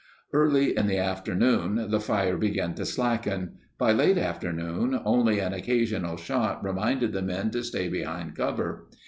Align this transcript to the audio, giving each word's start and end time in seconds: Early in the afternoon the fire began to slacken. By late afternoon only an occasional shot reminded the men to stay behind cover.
Early 0.33 0.75
in 0.75 0.87
the 0.87 0.97
afternoon 0.97 1.91
the 1.91 1.99
fire 1.99 2.35
began 2.35 2.73
to 2.73 2.87
slacken. 2.87 3.59
By 3.77 3.91
late 3.91 4.17
afternoon 4.17 4.99
only 5.05 5.37
an 5.37 5.53
occasional 5.53 6.17
shot 6.17 6.63
reminded 6.65 7.13
the 7.13 7.21
men 7.21 7.51
to 7.51 7.61
stay 7.63 7.87
behind 7.87 8.35
cover. 8.35 8.87